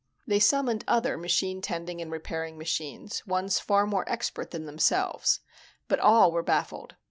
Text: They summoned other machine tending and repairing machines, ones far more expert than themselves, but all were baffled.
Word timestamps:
They 0.25 0.39
summoned 0.39 0.83
other 0.87 1.15
machine 1.15 1.61
tending 1.61 2.01
and 2.01 2.11
repairing 2.11 2.57
machines, 2.57 3.23
ones 3.27 3.59
far 3.59 3.85
more 3.85 4.11
expert 4.11 4.49
than 4.49 4.65
themselves, 4.65 5.41
but 5.87 5.99
all 5.99 6.31
were 6.31 6.41
baffled. 6.41 6.95